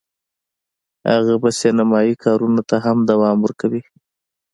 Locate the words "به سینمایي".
1.41-2.13